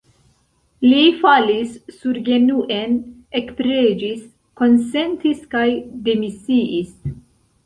[0.83, 2.95] Li falis surgenuen,
[3.41, 4.25] ekpreĝis,
[4.63, 5.63] konsentis kaj
[6.11, 6.91] demisiis.